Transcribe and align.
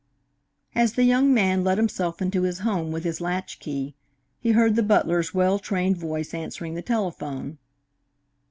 As 0.73 0.93
the 0.93 1.03
young 1.03 1.31
man 1.31 1.63
let 1.63 1.77
himself 1.77 2.23
into 2.23 2.41
his 2.41 2.61
home 2.61 2.91
with 2.91 3.03
his 3.03 3.21
latch 3.21 3.59
key, 3.59 3.93
he 4.39 4.53
heard 4.53 4.75
the 4.75 4.81
butler's 4.81 5.31
well 5.35 5.59
trained 5.59 5.97
voice 5.97 6.33
answering 6.33 6.73
the 6.73 6.81
telephone. 6.81 7.59